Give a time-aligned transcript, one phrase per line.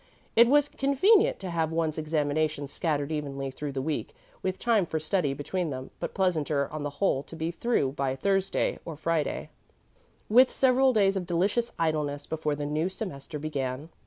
[0.35, 4.99] It was convenient to have one's examinations scattered evenly through the week with time for
[4.99, 9.51] study between them, but pleasanter on the whole to be through by Thursday or Friday,
[10.27, 13.89] with several days of delicious idleness before the new semester began.